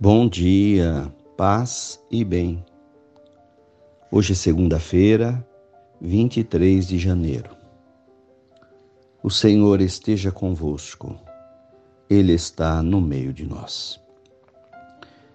Bom 0.00 0.28
dia, 0.28 1.12
paz 1.36 2.00
e 2.08 2.24
bem. 2.24 2.64
Hoje 4.12 4.32
é 4.32 4.36
segunda-feira, 4.36 5.44
23 6.00 6.86
de 6.86 6.96
janeiro. 6.96 7.50
O 9.20 9.28
Senhor 9.28 9.80
esteja 9.80 10.30
convosco, 10.30 11.18
Ele 12.08 12.32
está 12.32 12.80
no 12.80 13.00
meio 13.00 13.32
de 13.32 13.44
nós. 13.44 14.00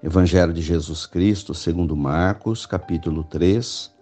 Evangelho 0.00 0.52
de 0.52 0.62
Jesus 0.62 1.04
Cristo, 1.04 1.52
segundo 1.52 1.96
Marcos, 1.96 2.64
capítulo 2.64 3.24
3, 3.24 3.92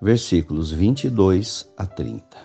versículos 0.00 0.72
22 0.72 1.72
a 1.76 1.86
30. 1.86 2.38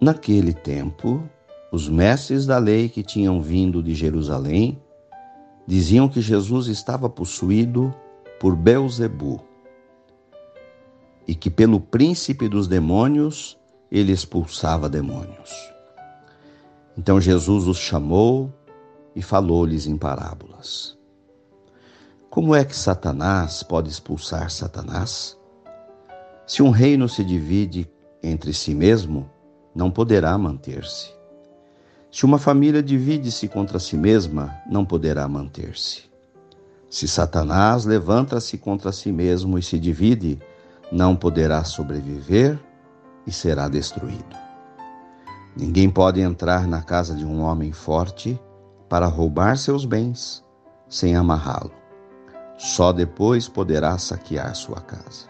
Naquele 0.00 0.54
tempo, 0.54 1.28
os 1.70 1.88
mestres 1.88 2.46
da 2.46 2.58
lei 2.58 2.88
que 2.88 3.02
tinham 3.02 3.42
vindo 3.42 3.82
de 3.82 3.94
Jerusalém 3.94 4.80
diziam 5.66 6.08
que 6.08 6.20
Jesus 6.20 6.66
estava 6.66 7.10
possuído 7.10 7.94
por 8.40 8.56
Belzebu 8.56 9.40
e 11.26 11.34
que 11.34 11.50
pelo 11.50 11.78
príncipe 11.78 12.48
dos 12.48 12.66
demônios 12.66 13.58
ele 13.92 14.12
expulsava 14.12 14.88
demônios. 14.88 15.52
Então 16.96 17.20
Jesus 17.20 17.66
os 17.66 17.76
chamou 17.76 18.52
e 19.14 19.20
falou-lhes 19.20 19.86
em 19.86 19.96
parábolas. 19.96 20.96
Como 22.30 22.54
é 22.54 22.64
que 22.64 22.74
Satanás 22.74 23.62
pode 23.62 23.90
expulsar 23.90 24.50
Satanás? 24.50 25.36
Se 26.46 26.62
um 26.62 26.70
reino 26.70 27.08
se 27.08 27.22
divide 27.22 27.90
entre 28.22 28.54
si 28.54 28.74
mesmo, 28.74 29.28
não 29.74 29.90
poderá 29.90 30.36
manter-se. 30.38 31.17
Se 32.10 32.24
uma 32.24 32.38
família 32.38 32.82
divide-se 32.82 33.46
contra 33.48 33.78
si 33.78 33.96
mesma, 33.96 34.56
não 34.66 34.82
poderá 34.84 35.28
manter-se. 35.28 36.04
Se 36.88 37.06
Satanás 37.06 37.84
levanta-se 37.84 38.56
contra 38.56 38.90
si 38.92 39.12
mesmo 39.12 39.58
e 39.58 39.62
se 39.62 39.78
divide, 39.78 40.38
não 40.90 41.14
poderá 41.14 41.62
sobreviver 41.64 42.58
e 43.26 43.32
será 43.32 43.68
destruído. 43.68 44.36
Ninguém 45.54 45.90
pode 45.90 46.20
entrar 46.20 46.66
na 46.66 46.80
casa 46.80 47.14
de 47.14 47.26
um 47.26 47.42
homem 47.42 47.72
forte 47.72 48.40
para 48.88 49.06
roubar 49.06 49.58
seus 49.58 49.84
bens 49.84 50.42
sem 50.88 51.14
amarrá-lo. 51.14 51.72
Só 52.56 52.90
depois 52.90 53.48
poderá 53.48 53.98
saquear 53.98 54.54
sua 54.54 54.80
casa. 54.80 55.26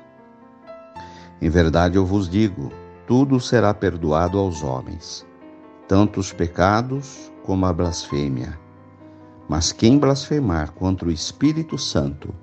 Em 1.42 1.50
verdade 1.50 1.96
eu 1.96 2.06
vos 2.06 2.28
digo: 2.28 2.70
tudo 3.04 3.40
será 3.40 3.74
perdoado 3.74 4.38
aos 4.38 4.62
homens 4.62 5.26
tanto 5.88 6.20
os 6.20 6.32
pecados 6.32 7.32
como 7.42 7.64
a 7.64 7.72
blasfêmia. 7.72 8.58
Mas 9.48 9.72
quem 9.72 9.98
blasfemar 9.98 10.72
contra 10.72 11.08
o 11.08 11.10
Espírito 11.10 11.78
Santo 11.78 12.34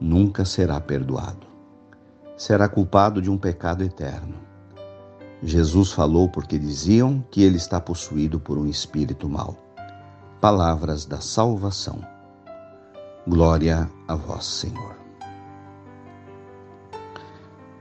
nunca 0.00 0.46
será 0.46 0.80
perdoado. 0.80 1.46
Será 2.38 2.66
culpado 2.68 3.20
de 3.20 3.30
um 3.30 3.36
pecado 3.36 3.84
eterno. 3.84 4.36
Jesus 5.42 5.92
falou 5.92 6.28
porque 6.30 6.58
diziam 6.58 7.22
que 7.30 7.42
ele 7.42 7.58
está 7.58 7.78
possuído 7.78 8.40
por 8.40 8.56
um 8.56 8.66
espírito 8.66 9.28
mau. 9.28 9.56
Palavras 10.40 11.04
da 11.04 11.20
salvação. 11.20 12.00
Glória 13.28 13.90
a 14.08 14.14
vós, 14.14 14.46
Senhor. 14.46 14.96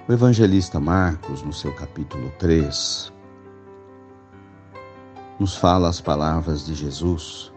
O 0.08 0.14
evangelista 0.14 0.80
Marcos, 0.80 1.42
no 1.42 1.54
seu 1.54 1.74
capítulo 1.74 2.30
3, 2.38 3.12
nos 5.40 5.56
fala 5.56 5.90
as 5.90 6.00
palavras 6.00 6.66
de 6.66 6.74
Jesus, 6.74 7.52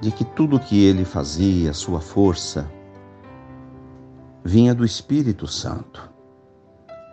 de 0.00 0.12
que 0.12 0.24
tudo 0.24 0.60
que 0.60 0.84
ele 0.84 1.04
fazia, 1.04 1.72
sua 1.72 2.00
força, 2.00 2.70
vinha 4.44 4.74
do 4.74 4.84
Espírito 4.84 5.46
Santo. 5.46 6.08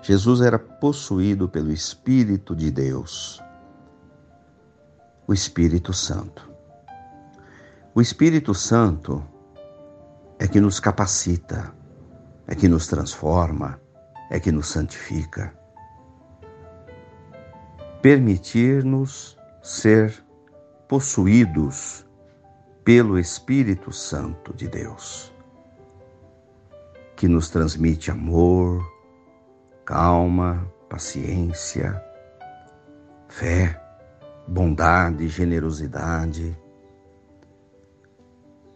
Jesus 0.01 0.41
era 0.41 0.57
possuído 0.57 1.49
pelo 1.49 1.71
Espírito 1.71 2.55
de 2.55 2.71
Deus, 2.71 3.41
o 5.27 5.33
Espírito 5.33 5.91
Santo. 5.91 6.47
O 7.93 7.99
Espírito 7.99 8.53
Santo 8.53 9.25
é 10.39 10.47
que 10.47 10.61
nos 10.61 10.79
capacita, 10.79 11.73
é 12.45 12.53
que 12.53 12.67
nos 12.67 12.87
transforma, 12.87 13.81
é 14.29 14.39
que 14.39 14.51
nos 14.51 14.67
santifica 14.67 15.53
permitir-nos 18.01 19.37
ser 19.61 20.13
possuídos 20.87 22.05
pelo 22.83 23.19
Espírito 23.19 23.91
Santo 23.91 24.53
de 24.53 24.67
Deus, 24.67 25.33
que 27.15 27.27
nos 27.27 27.49
transmite 27.49 28.11
amor, 28.11 28.81
calma, 29.83 30.71
paciência, 30.89 32.01
fé, 33.27 33.81
bondade, 34.47 35.27
generosidade, 35.27 36.57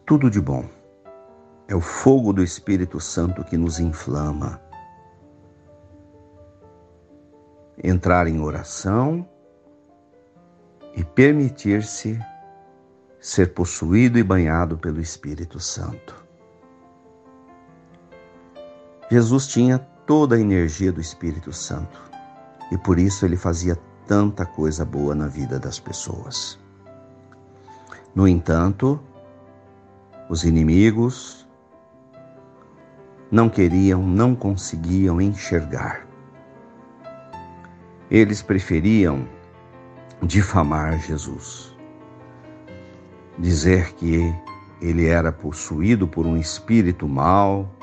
tudo 0.06 0.30
de 0.30 0.42
bom. 0.42 0.68
É 1.68 1.76
o 1.76 1.80
fogo 1.80 2.34
do 2.34 2.44
Espírito 2.44 3.00
Santo 3.00 3.46
que 3.46 3.56
nos 3.56 3.80
inflama 3.80 4.62
entrar 7.84 8.28
em 8.28 8.40
oração 8.40 9.28
e 10.96 11.04
permitir-se 11.04 12.20
ser 13.20 13.54
possuído 13.54 14.20
e 14.20 14.24
banhado 14.24 14.78
pelo 14.78 15.00
Espírito 15.00 15.60
Santo. 15.60 16.16
Jesus 19.10 19.48
tinha 19.48 19.80
toda 20.06 20.36
a 20.36 20.40
energia 20.40 20.92
do 20.92 21.02
Espírito 21.02 21.52
Santo 21.52 22.02
e 22.72 22.78
por 22.78 23.00
isso 23.00 23.26
ele 23.26 23.36
fazia 23.36 23.78
tanta 24.08 24.46
coisa 24.46 24.86
boa 24.86 25.16
na 25.16 25.28
vida 25.28 25.60
das 25.60 25.80
pessoas. 25.80 26.60
No 28.14 28.28
entanto, 28.28 29.00
os 30.30 30.44
inimigos 30.44 31.48
não 33.32 33.50
queriam, 33.50 34.06
não 34.06 34.36
conseguiam 34.36 35.22
enxergar 35.22 36.11
eles 38.12 38.42
preferiam 38.42 39.26
difamar 40.22 41.00
Jesus, 41.00 41.74
dizer 43.40 43.94
que 43.94 44.36
ele 44.82 45.08
era 45.08 45.32
possuído 45.32 46.06
por 46.06 46.26
um 46.28 46.36
espírito 46.36 47.08
mau 47.08 47.74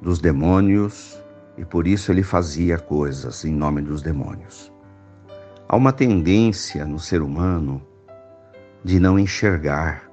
dos 0.00 0.20
demônios 0.20 1.20
e 1.58 1.64
por 1.64 1.84
isso 1.84 2.12
ele 2.12 2.22
fazia 2.22 2.78
coisas 2.78 3.44
em 3.44 3.52
nome 3.52 3.82
dos 3.82 4.02
demônios. 4.02 4.72
Há 5.68 5.76
uma 5.76 5.92
tendência 5.92 6.84
no 6.84 7.00
ser 7.00 7.20
humano 7.20 7.82
de 8.84 9.00
não 9.00 9.18
enxergar 9.18 10.08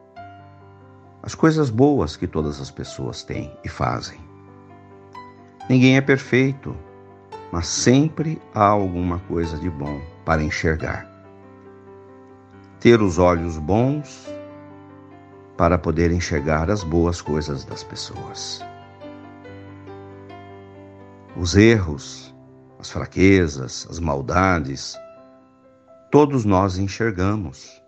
as 1.21 1.35
coisas 1.35 1.69
boas 1.69 2.17
que 2.17 2.25
todas 2.25 2.59
as 2.59 2.71
pessoas 2.71 3.21
têm 3.21 3.55
e 3.63 3.69
fazem. 3.69 4.19
Ninguém 5.69 5.97
é 5.97 6.01
perfeito, 6.01 6.75
mas 7.51 7.67
sempre 7.67 8.41
há 8.53 8.65
alguma 8.65 9.19
coisa 9.19 9.57
de 9.57 9.69
bom 9.69 9.99
para 10.23 10.41
enxergar. 10.41 11.05
Ter 12.79 13.01
os 13.01 13.19
olhos 13.19 13.57
bons 13.57 14.27
para 15.57 15.77
poder 15.77 16.11
enxergar 16.11 16.71
as 16.71 16.83
boas 16.83 17.21
coisas 17.21 17.65
das 17.65 17.83
pessoas. 17.83 18.63
Os 21.35 21.55
erros, 21.55 22.33
as 22.79 22.89
fraquezas, 22.89 23.85
as 23.89 23.99
maldades, 23.99 24.97
todos 26.09 26.45
nós 26.45 26.77
enxergamos. 26.77 27.81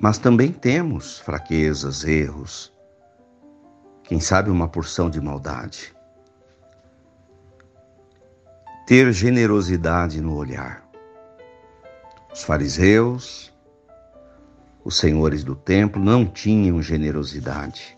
Mas 0.00 0.18
também 0.18 0.52
temos 0.52 1.18
fraquezas, 1.18 2.04
erros, 2.04 2.72
quem 4.02 4.20
sabe 4.20 4.50
uma 4.50 4.68
porção 4.68 5.08
de 5.08 5.20
maldade 5.20 5.94
ter 8.86 9.12
generosidade 9.12 10.20
no 10.20 10.36
olhar. 10.36 10.84
Os 12.32 12.42
fariseus, 12.42 13.52
os 14.84 14.96
senhores 14.96 15.42
do 15.42 15.54
templo, 15.54 16.02
não 16.02 16.26
tinham 16.26 16.82
generosidade 16.82 17.96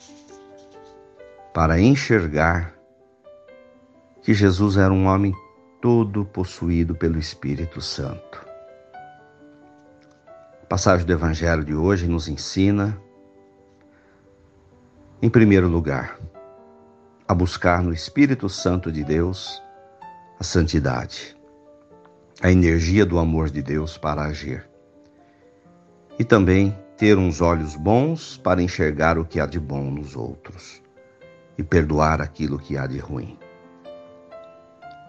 para 1.52 1.80
enxergar 1.80 2.74
que 4.22 4.34
Jesus 4.34 4.76
era 4.76 4.92
um 4.92 5.06
homem 5.06 5.34
todo 5.80 6.24
possuído 6.24 6.94
pelo 6.94 7.18
Espírito 7.18 7.80
Santo. 7.80 8.44
A 10.62 10.66
passagem 10.66 11.06
do 11.06 11.12
Evangelho 11.12 11.64
de 11.64 11.74
hoje 11.74 12.06
nos 12.06 12.28
ensina, 12.28 13.00
em 15.22 15.30
primeiro 15.30 15.68
lugar, 15.68 16.18
a 17.26 17.34
buscar 17.34 17.82
no 17.82 17.92
Espírito 17.92 18.48
Santo 18.48 18.92
de 18.92 19.02
Deus 19.02 19.62
a 20.38 20.44
santidade. 20.44 21.34
a 22.42 22.52
energia 22.52 23.06
do 23.06 23.18
amor 23.18 23.48
de 23.48 23.62
Deus 23.62 23.96
para 23.96 24.22
agir. 24.22 24.68
E 26.18 26.24
também 26.24 26.76
ter 26.98 27.16
uns 27.16 27.40
olhos 27.40 27.74
bons 27.74 28.36
para 28.36 28.62
enxergar 28.62 29.18
o 29.18 29.24
que 29.24 29.40
há 29.40 29.46
de 29.46 29.58
bom 29.58 29.90
nos 29.90 30.14
outros 30.14 30.82
e 31.56 31.62
perdoar 31.62 32.20
aquilo 32.20 32.58
que 32.58 32.76
há 32.76 32.86
de 32.86 32.98
ruim. 32.98 33.38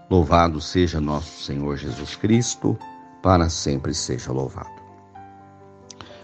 Louvado 0.09 0.61
seja 0.61 1.01
nosso 1.01 1.43
Senhor 1.43 1.75
Jesus 1.75 2.15
Cristo, 2.15 2.77
para 3.21 3.49
sempre 3.49 3.93
seja 3.93 4.31
louvado. 4.31 4.81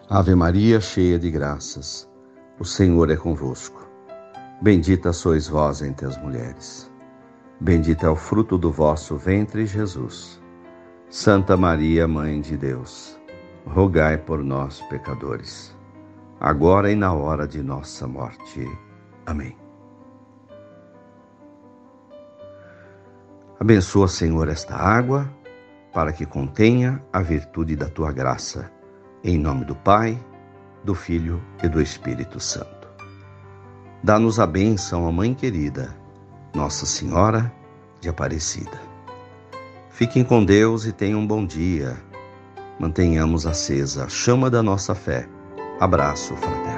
Ave 0.09 0.35
Maria, 0.35 0.79
cheia 0.79 1.19
de 1.19 1.29
graças, 1.29 2.09
o 2.57 2.63
Senhor 2.63 3.11
é 3.11 3.17
convosco. 3.17 3.85
Bendita 4.61 5.11
sois 5.11 5.49
vós 5.49 5.81
entre 5.81 6.05
as 6.05 6.17
mulheres. 6.17 6.92
Bendito 7.59 8.05
é 8.05 8.09
o 8.09 8.15
fruto 8.15 8.57
do 8.57 8.71
vosso 8.71 9.15
ventre, 9.15 9.65
Jesus. 9.65 10.41
Santa 11.09 11.55
Maria, 11.55 12.07
Mãe 12.07 12.41
de 12.41 12.57
Deus, 12.57 13.19
rogai 13.65 14.17
por 14.17 14.43
nós, 14.43 14.81
pecadores, 14.89 15.75
agora 16.39 16.91
e 16.91 16.95
na 16.95 17.13
hora 17.13 17.47
de 17.47 17.61
nossa 17.61 18.07
morte. 18.07 18.67
Amém. 19.25 19.55
Abençoa, 23.59 24.07
Senhor, 24.07 24.49
esta 24.49 24.75
água, 24.75 25.31
para 25.93 26.11
que 26.11 26.25
contenha 26.25 27.01
a 27.13 27.21
virtude 27.21 27.75
da 27.75 27.87
tua 27.87 28.11
graça. 28.11 28.69
Em 29.23 29.37
nome 29.37 29.63
do 29.63 29.75
Pai, 29.75 30.21
do 30.83 30.93
Filho 30.93 31.41
e 31.63 31.69
do 31.69 31.79
Espírito 31.79 32.39
Santo. 32.39 32.89
Dá-nos 34.03 34.37
a 34.37 34.47
bênção, 34.47 35.07
a 35.07 35.11
Mãe 35.11 35.33
querida 35.33 36.02
nossa 36.53 36.85
Senhora 36.85 37.51
de 37.99 38.09
Aparecida. 38.09 38.81
Fiquem 39.89 40.23
com 40.23 40.43
Deus 40.43 40.85
e 40.85 40.91
tenham 40.91 41.19
um 41.19 41.27
bom 41.27 41.45
dia. 41.45 41.97
Mantenhamos 42.79 43.45
acesa 43.45 44.05
a 44.05 44.09
chama 44.09 44.49
da 44.49 44.61
nossa 44.63 44.95
fé. 44.95 45.27
Abraço 45.79 46.35
fraterno. 46.35 46.72